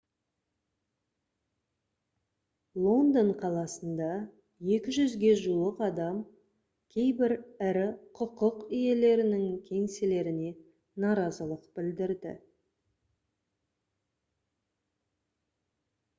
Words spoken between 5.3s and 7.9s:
жуық адам кейбір ірі